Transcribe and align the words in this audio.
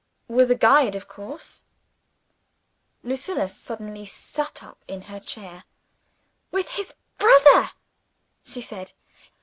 "With 0.27 0.49
a 0.49 0.55
guide, 0.55 0.95
of 0.95 1.07
course?" 1.07 1.61
Lucilla 3.03 3.47
suddenly 3.47 4.03
sat 4.03 4.63
up 4.63 4.83
in 4.87 5.03
her 5.03 5.19
chair. 5.19 5.63
"With 6.51 6.69
his 6.69 6.95
brother," 7.19 7.69
she 8.43 8.61
said. 8.61 8.93